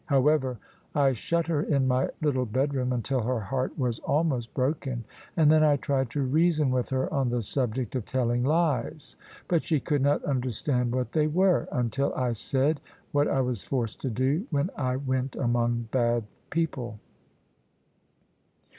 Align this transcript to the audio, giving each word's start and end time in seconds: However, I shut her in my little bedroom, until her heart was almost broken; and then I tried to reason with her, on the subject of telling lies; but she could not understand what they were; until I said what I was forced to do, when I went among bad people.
However, 0.07 0.57
I 0.95 1.13
shut 1.13 1.45
her 1.45 1.61
in 1.61 1.87
my 1.87 2.09
little 2.23 2.47
bedroom, 2.47 2.91
until 2.91 3.21
her 3.21 3.39
heart 3.39 3.77
was 3.77 3.99
almost 3.99 4.51
broken; 4.55 5.03
and 5.37 5.51
then 5.51 5.63
I 5.63 5.77
tried 5.77 6.09
to 6.09 6.23
reason 6.23 6.71
with 6.71 6.89
her, 6.89 7.13
on 7.13 7.29
the 7.29 7.43
subject 7.43 7.93
of 7.95 8.07
telling 8.07 8.43
lies; 8.43 9.15
but 9.47 9.61
she 9.63 9.79
could 9.79 10.01
not 10.01 10.23
understand 10.23 10.95
what 10.95 11.11
they 11.11 11.27
were; 11.27 11.67
until 11.71 12.15
I 12.15 12.33
said 12.33 12.81
what 13.11 13.27
I 13.27 13.41
was 13.41 13.63
forced 13.63 14.01
to 14.01 14.09
do, 14.09 14.47
when 14.49 14.71
I 14.75 14.95
went 14.95 15.35
among 15.35 15.87
bad 15.91 16.23
people. 16.49 16.97